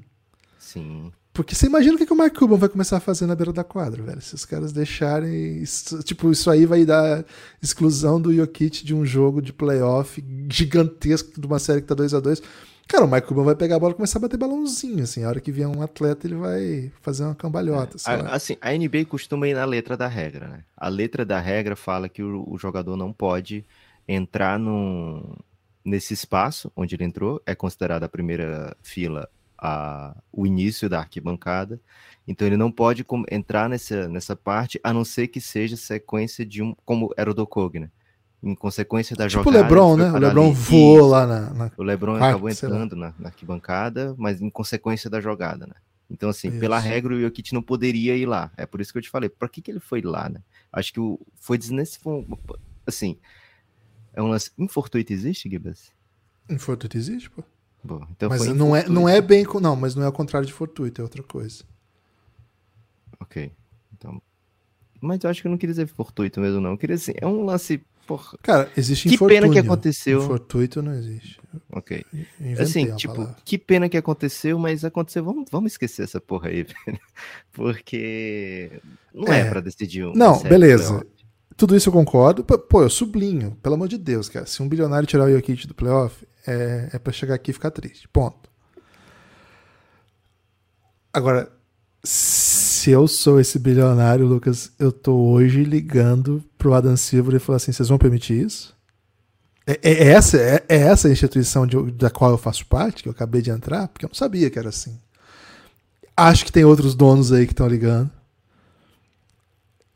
[0.58, 1.10] Sim.
[1.32, 3.50] Porque você imagina o que, que o Mark Cuban vai começar a fazer na beira
[3.50, 4.20] da quadra, velho.
[4.20, 5.62] Se os caras deixarem.
[5.62, 7.24] Isso, tipo, isso aí vai dar
[7.62, 12.12] exclusão do Jokic de um jogo de playoff gigantesco de uma série que tá 2
[12.12, 12.42] a 2
[12.86, 15.24] Cara, o Mark Cuban vai pegar a bola e começar a bater balãozinho, assim.
[15.24, 17.96] A hora que vier um atleta, ele vai fazer uma cambalhota.
[18.06, 18.32] lá.
[18.32, 20.64] A, assim, a NBA costuma ir na letra da regra, né?
[20.76, 23.64] A letra da regra fala que o, o jogador não pode
[24.14, 25.34] entrar num,
[25.84, 31.78] nesse espaço onde ele entrou, é considerada a primeira fila a, o início da arquibancada,
[32.26, 36.62] então ele não pode entrar nessa, nessa parte, a não ser que seja sequência de
[36.62, 37.90] um, como era o do Kobe, né?
[38.42, 39.62] Em consequência da tipo o jogada.
[39.64, 40.26] Lebron, ele foi né?
[40.26, 40.54] O Lebron ali.
[40.54, 41.50] voou lá na.
[41.50, 45.74] na- O LeBron Ah, acabou entrando na, na arquibancada, mas em consequência da jogada, né?
[46.10, 46.58] Então, assim, Isso.
[46.58, 48.50] pela regra, o Jokic não poderia ir lá.
[48.56, 50.40] É por isso que eu te falei, pra que, que ele foi lá, né?
[50.72, 52.26] Acho que o, foi desnecessário.
[52.86, 53.18] Assim,
[54.14, 54.50] é um lance.
[54.58, 55.90] Infortuito existe, Gibas?
[56.48, 57.42] Infortuito existe, pô.
[57.82, 59.46] Bom, então mas não é, não é bem.
[59.60, 61.64] Não, mas não é o contrário de fortuito, é outra coisa.
[63.18, 63.50] Ok.
[63.94, 64.20] Então.
[65.00, 66.72] Mas eu acho que eu não queria dizer fortuito mesmo, não.
[66.72, 67.82] Eu queria dizer, é um lance.
[68.06, 68.36] Porra.
[68.42, 70.20] Cara, existe Que pena que aconteceu.
[70.22, 71.40] Infortuito não existe.
[71.72, 72.04] Ok.
[72.58, 73.36] Assim, tipo, palavra.
[73.44, 75.24] que pena que aconteceu, mas aconteceu.
[75.24, 77.00] Vamos, vamos esquecer essa porra aí, velho.
[77.52, 78.80] Porque
[79.14, 79.48] não é, É.
[79.50, 80.12] pra decidir um.
[80.12, 81.06] Não, beleza.
[81.56, 82.42] Tudo isso eu concordo.
[82.44, 84.46] Pô, eu sublinho, pelo amor de Deus, cara.
[84.46, 87.70] Se um bilionário tirar o Jokic do playoff, é, é pra chegar aqui e ficar
[87.70, 88.08] triste.
[88.08, 88.48] Ponto.
[91.12, 91.50] Agora,
[92.02, 97.56] se eu sou esse bilionário, Lucas, eu tô hoje ligando pro Adam Silver e falar
[97.56, 98.74] assim: vocês vão permitir isso?
[99.66, 103.08] É, é essa, é, é essa a instituição de- da qual eu faço parte, que
[103.08, 103.88] eu acabei de entrar?
[103.88, 104.98] Porque eu não sabia que era assim.
[106.16, 108.10] Acho que tem outros donos aí que estão ligando.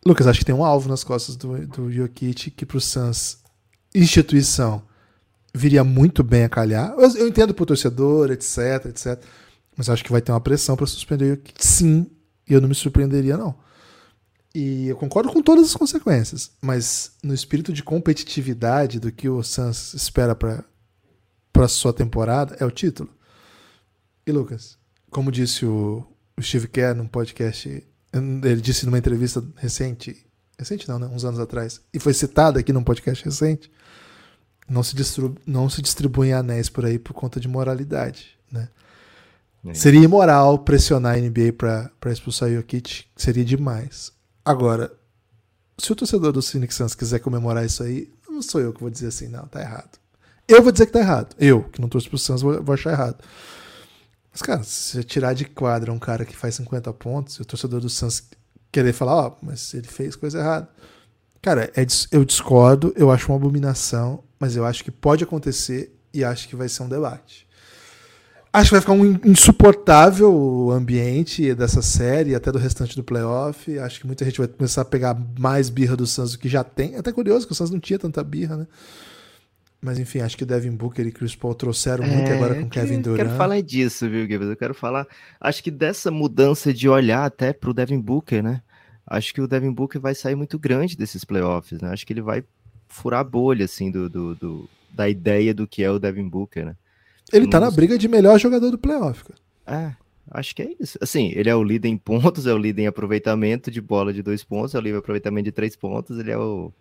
[0.05, 3.38] Lucas, acho que tem um alvo nas costas do, do Jokic que pro Suns,
[3.95, 4.83] instituição,
[5.55, 6.95] viria muito bem a calhar.
[6.99, 9.23] Eu, eu entendo pro torcedor, etc, etc.
[9.77, 11.67] Mas acho que vai ter uma pressão para suspender o Jokic.
[11.67, 12.11] Sim,
[12.47, 13.55] eu não me surpreenderia, não.
[14.55, 16.51] E eu concordo com todas as consequências.
[16.61, 20.64] Mas no espírito de competitividade do que o Suns espera para
[21.55, 23.09] para sua temporada, é o título.
[24.27, 24.77] E Lucas,
[25.09, 26.05] como disse o,
[26.37, 30.24] o Steve Kerr num podcast, ele disse numa entrevista recente,
[30.59, 31.07] recente não, né?
[31.07, 31.81] Uns anos atrás.
[31.92, 33.70] E foi citada aqui num podcast recente.
[34.68, 38.68] Não se, distribu não se distribuem anéis por aí por conta de moralidade, né?
[39.66, 39.74] É.
[39.74, 44.12] Seria imoral pressionar a NBA para expulsar o Jokic, seria demais.
[44.44, 44.92] Agora,
[45.79, 48.90] se o torcedor do Phoenix Suns quiser comemorar isso aí, não sou eu que vou
[48.90, 49.98] dizer assim, não, tá errado.
[50.46, 51.35] Eu vou dizer que tá errado.
[51.38, 53.22] Eu, que não torço pro Suns, vou, vou achar errado.
[54.35, 57.44] Mas, cara, se você tirar de quadra um cara que faz 50 pontos, e o
[57.44, 58.25] torcedor do Suns
[58.73, 60.68] querer falar, ó, oh, mas ele fez coisa errada.
[61.40, 66.25] Cara, é, eu discordo, eu acho uma abominação, mas eu acho que pode acontecer e
[66.25, 67.47] acho que vai ser um debate.
[68.53, 73.79] Acho que vai ficar um insuportável o ambiente dessa série, até do restante do playoff.
[73.79, 76.64] Acho que muita gente vai começar a pegar mais birra do Suns do que já
[76.64, 76.97] tem.
[76.97, 78.66] Até curioso que o Suns não tinha tanta birra, né?
[79.85, 82.70] Mas enfim, acho que o Devin Booker e Chris Paul trouxeram muito é, agora com
[82.70, 83.18] Kevin Durant.
[83.18, 84.49] Eu quero falar disso, viu, Gibbs?
[84.49, 85.07] Eu quero falar.
[85.38, 88.62] Acho que dessa mudança de olhar até pro Devin Booker, né?
[89.07, 91.90] Acho que o Devin Booker vai sair muito grande desses playoffs, né?
[91.90, 92.42] Acho que ele vai
[92.88, 96.64] furar a bolha, assim, do, do, do da ideia do que é o Devin Booker,
[96.64, 96.77] né?
[97.31, 99.38] Ele tá na briga de melhor jogador do playoff, cara.
[99.66, 99.94] É,
[100.31, 100.97] acho que é isso.
[101.03, 104.23] Assim, ele é o líder em pontos, é o líder em aproveitamento de bola de
[104.23, 106.73] dois pontos, é o líder em aproveitamento de três pontos, ele é o.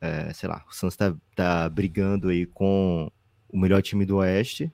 [0.00, 3.10] É, sei lá, o Suns tá, tá brigando aí com
[3.48, 4.70] o melhor time do Oeste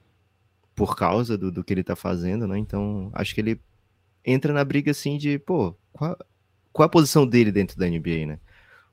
[0.75, 2.59] por causa do, do que ele tá fazendo, né?
[2.59, 3.61] Então, acho que ele
[4.25, 6.17] entra na briga assim de, pô, qual,
[6.73, 8.41] qual a posição dele dentro da NBA, né?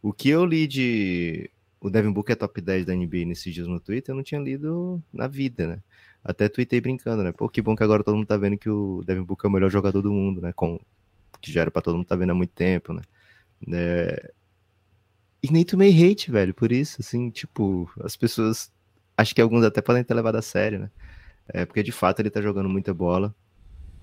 [0.01, 1.49] O que eu li de
[1.81, 4.41] o Devin Booker é top 10 da NBA nesses dias no Twitter, eu não tinha
[4.41, 5.79] lido na vida, né?
[6.23, 7.31] Até tuitei brincando, né?
[7.31, 9.53] Pô, que bom que agora todo mundo tá vendo que o Devin Booker é o
[9.53, 10.51] melhor jogador do mundo, né?
[10.53, 10.79] Com,
[11.41, 13.01] que já era pra todo mundo tá vendo há muito tempo, né?
[13.71, 14.31] É...
[15.41, 18.71] E nem tomei hate, velho, por isso, assim, tipo, as pessoas.
[19.17, 20.91] Acho que alguns até podem ter levado a sério, né?
[21.47, 23.33] É, porque de fato ele tá jogando muita bola.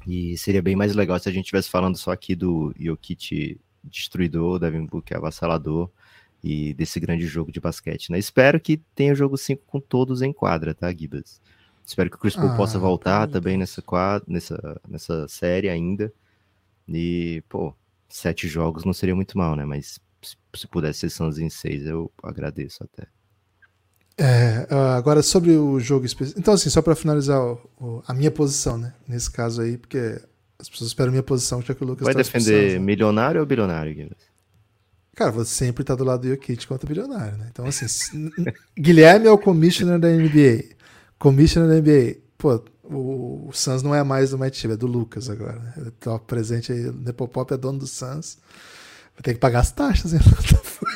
[0.06, 4.58] E seria bem mais legal se a gente estivesse falando só aqui do Jokic destruidor,
[4.58, 5.90] Devin Booker avassalador
[6.42, 8.18] e desse grande jogo de basquete, né?
[8.18, 11.40] Espero que tenha jogo 5 com todos em quadra, tá, Gibas?
[11.84, 16.12] Espero que o Chris Paul ah, possa voltar também nessa, quadra, nessa, nessa série ainda.
[16.88, 17.74] E, pô,
[18.08, 19.64] sete jogos não seria muito mal, né?
[19.64, 23.06] Mas se pudesse ser Suns em seis, eu agradeço até.
[24.18, 26.40] É, agora sobre o jogo específico.
[26.40, 28.94] Então, assim, só para finalizar o, o, a minha posição, né?
[29.06, 30.20] Nesse caso aí, porque
[30.58, 32.78] as pessoas esperam minha posição, já que o Lucas Vai tá defender né?
[32.78, 34.16] milionário ou bilionário, Guilherme?
[35.14, 37.48] Cara, você sempre tá do lado do Jokic contra bilionário, né?
[37.50, 38.30] Então, assim,
[38.78, 40.76] Guilherme é o commissioner da NBA.
[41.18, 42.16] Commissioner da NBA.
[42.38, 45.58] Pô, o, o Suns não é mais do Matt é do Lucas agora.
[45.58, 45.74] Né?
[45.78, 46.88] Ele tá presente aí.
[46.88, 48.38] O Nepopop é dono do Suns.
[49.16, 50.20] Vai ter que pagar as taxas, hein?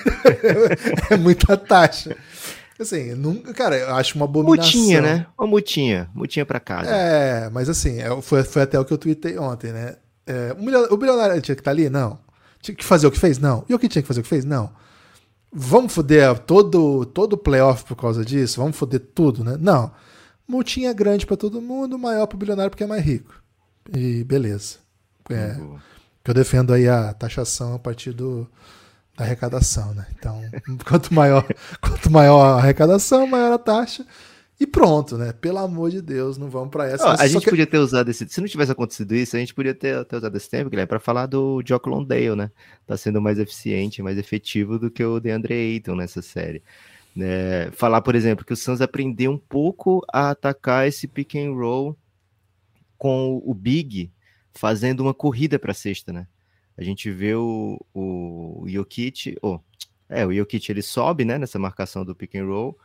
[1.11, 2.15] é muita taxa.
[2.79, 4.65] Assim, nunca, cara, eu acho uma abominação.
[4.65, 5.27] Mutinha, né?
[5.39, 6.11] Uma mutinha.
[6.15, 6.91] Mutinha pra casa.
[6.91, 9.97] É, mas assim, é, foi, foi até o que eu tuitei ontem, né?
[10.27, 10.55] É,
[10.91, 11.91] o bilionário tinha que estar tá ali?
[11.91, 12.19] Não.
[12.61, 13.39] Tinha que fazer o que fez?
[13.39, 13.65] Não.
[13.69, 14.45] E o que tinha que fazer o que fez?
[14.45, 14.71] Não.
[15.53, 18.61] Vamos foder todo todo playoff por causa disso?
[18.61, 19.57] Vamos foder tudo, né?
[19.59, 19.91] Não.
[20.47, 23.35] Multinha grande para todo mundo, maior para o bilionário porque é mais rico.
[23.95, 24.77] E beleza.
[25.29, 25.57] É,
[26.25, 28.49] eu defendo aí a taxação a partir do,
[29.17, 30.07] da arrecadação, né?
[30.19, 30.41] Então,
[30.87, 31.47] quanto maior,
[31.81, 34.07] quanto maior a arrecadação, maior a taxa.
[34.59, 35.33] E pronto, né?
[35.33, 37.13] Pelo amor de Deus, não vamos para essa.
[37.13, 37.49] a gente que...
[37.49, 38.29] podia ter usado esse.
[38.29, 41.01] Se não tivesse acontecido isso, a gente podia ter, ter usado esse tempo, Guilherme, para
[41.01, 42.51] falar do Jock Londale, né?
[42.87, 46.63] Tá sendo mais eficiente, mais efetivo do que o DeAndre Ayton nessa série.
[47.19, 51.55] É, falar, por exemplo, que o Suns aprendeu um pouco a atacar esse pick and
[51.55, 51.97] roll
[52.99, 54.13] com o Big
[54.55, 56.27] fazendo uma corrida para sexta, né?
[56.77, 59.61] A gente vê o, o Jokic, oh,
[60.09, 62.79] é, o Jokic ele sobe, né, nessa marcação do pick and roll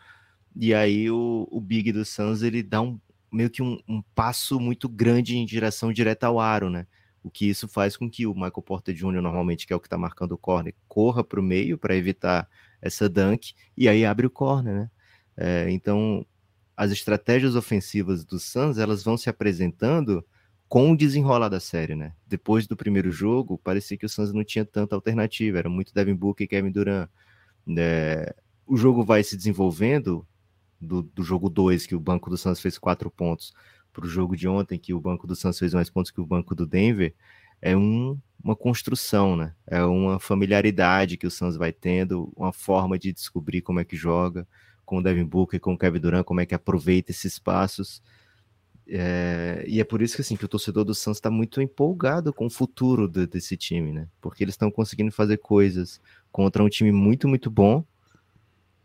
[0.55, 2.99] e aí o, o Big do Suns ele dá um
[3.31, 6.87] meio que um, um, passo muito grande em direção direta ao aro, né?
[7.21, 9.87] O que isso faz com que o Michael Porter Jr., normalmente, que é o que
[9.87, 12.47] está marcando o corner, corra para o meio para evitar
[12.81, 14.91] essa dunk, e aí abre o corner, né?
[15.35, 16.25] É, então,
[16.77, 20.25] as estratégias ofensivas do Suns, elas vão se apresentando
[20.67, 22.13] com o desenrolar da série, né?
[22.27, 26.15] Depois do primeiro jogo, parecia que o Suns não tinha tanta alternativa, era muito Devin
[26.15, 27.09] Booker e Kevin Durant.
[27.77, 30.25] É, o jogo vai se desenvolvendo,
[30.79, 33.53] do, do jogo 2, que o banco do Suns fez quatro pontos,
[33.93, 36.25] para o jogo de ontem, que o banco do Suns fez mais pontos que o
[36.25, 37.13] banco do Denver,
[37.61, 39.55] é um, uma construção, né?
[39.65, 43.95] É uma familiaridade que o Suns vai tendo, uma forma de descobrir como é que
[43.95, 44.47] joga,
[44.85, 48.03] com o Devin Booker, com o Kevin Durant, como é que aproveita esses espaços.
[48.87, 52.31] É, e é por isso que, assim, que o torcedor do Suns está muito empolgado
[52.31, 54.07] com o futuro do, desse time, né?
[54.21, 55.99] Porque eles estão conseguindo fazer coisas
[56.31, 57.83] contra um time muito, muito bom,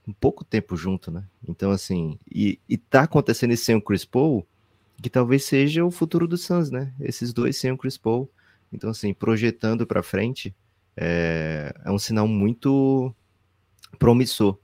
[0.07, 1.25] um pouco tempo junto, né?
[1.47, 4.47] Então, assim, e, e tá acontecendo isso sem o Chris Paul,
[5.03, 6.93] que talvez seja o futuro do Suns, né?
[6.99, 8.31] Esses dois sem o Chris Paul.
[8.73, 10.55] Então, assim, projetando para frente,
[10.97, 13.15] é, é um sinal muito
[13.99, 14.59] promissor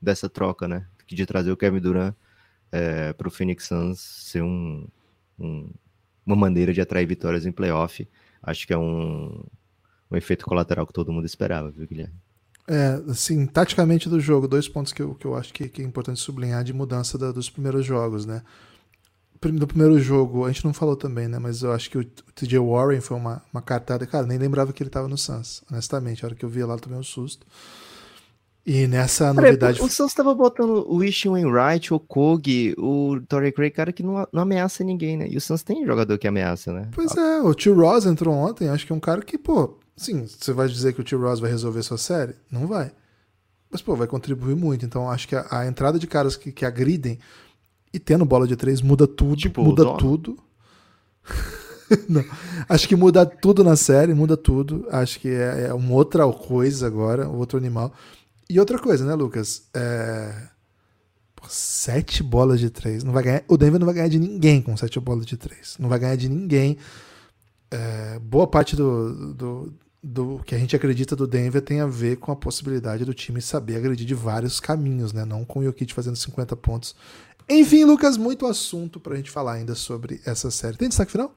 [0.00, 0.86] dessa troca, né?
[1.06, 2.14] De trazer o Kevin Durant
[2.72, 4.88] é, para o Phoenix Suns ser um,
[5.38, 5.70] um,
[6.24, 8.08] uma maneira de atrair vitórias em playoff.
[8.42, 9.44] Acho que é um,
[10.10, 12.14] um efeito colateral que todo mundo esperava, viu, Guilherme?
[12.66, 15.84] É, assim, taticamente do jogo, dois pontos que eu, que eu acho que, que é
[15.84, 18.42] importante sublinhar de mudança da, dos primeiros jogos, né?
[19.40, 21.36] Do primeiro jogo, a gente não falou também, né?
[21.40, 24.06] Mas eu acho que o, TJ Warren foi uma, uma cartada.
[24.06, 26.24] Cara, nem lembrava que ele estava no Suns, honestamente.
[26.24, 27.44] A hora que eu vi lá, eu tomei um susto.
[28.64, 29.82] E nessa novidade.
[29.82, 34.26] o Suns estava botando o Ishi Wainwright, o Kogi, o Torrey Craig, cara que não,
[34.32, 35.26] não ameaça ninguém, né?
[35.28, 36.88] E o Suns tem jogador que ameaça, né?
[36.92, 40.26] Pois é, o Tio Ross entrou ontem, acho que é um cara que, pô, sim,
[40.26, 42.34] você vai dizer que o Tio Ross vai resolver sua série?
[42.50, 42.92] Não vai.
[43.68, 44.84] Mas, pô, vai contribuir muito.
[44.84, 47.18] Então, acho que a, a entrada de caras que, que agridem
[47.92, 50.38] e tendo bola de três muda tudo, tipo, muda tudo.
[52.08, 52.24] Não.
[52.68, 54.86] Acho que muda tudo na série, muda tudo.
[54.90, 57.92] Acho que é, é uma outra coisa agora, outro animal.
[58.52, 59.68] E outra coisa, né, Lucas?
[59.74, 60.48] É...
[61.34, 63.02] Pô, sete bolas de três.
[63.02, 63.44] Não vai ganhar...
[63.48, 65.76] O Denver não vai ganhar de ninguém com sete bolas de três.
[65.78, 66.76] Não vai ganhar de ninguém.
[67.70, 68.18] É...
[68.18, 72.30] Boa parte do, do, do que a gente acredita do Denver tem a ver com
[72.30, 75.24] a possibilidade do time saber agredir de vários caminhos, né?
[75.24, 76.94] Não com o Jokic fazendo 50 pontos
[77.48, 80.76] enfim, Lucas, muito assunto pra gente falar ainda sobre essa série.
[80.76, 81.34] Tem destaque final?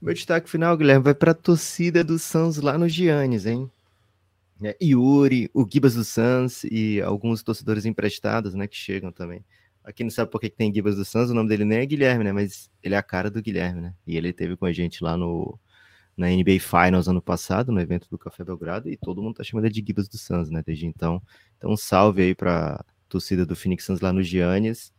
[0.00, 3.70] Meu destaque final, Guilherme, vai pra torcida do Suns lá no Giannis, hein?
[4.62, 9.44] É, Yuri, o Gibas do Suns e alguns torcedores emprestados, né, que chegam também.
[9.84, 12.24] Aqui não sabe por que tem Gibas do Suns, o nome dele nem é Guilherme,
[12.24, 13.94] né, mas ele é a cara do Guilherme, né?
[14.06, 15.58] E ele teve com a gente lá no
[16.16, 19.66] na NBA Finals ano passado, no evento do Café Belgrado, e todo mundo tá chamando
[19.66, 21.22] ele de Gibas do Suns, né, desde então.
[21.58, 24.92] Então, um salve aí pra torcida do Phoenix Suns lá no Giannis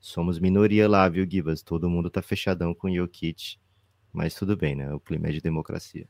[0.00, 1.62] Somos minoria lá, viu, Gibas?
[1.64, 3.58] Todo mundo tá fechadão com o Jokic.
[4.12, 4.94] Mas tudo bem, né?
[4.94, 6.08] O clima é de democracia.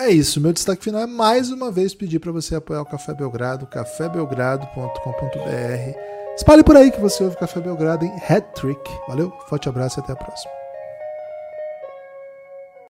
[0.00, 0.40] É isso.
[0.40, 5.98] Meu destaque final é mais uma vez pedir para você apoiar o Café Belgrado, cafébelgrado.com.br.
[6.34, 8.80] Espalhe por aí que você ouve Café Belgrado em Hat Trick.
[9.06, 10.59] Valeu, forte abraço e até a próxima.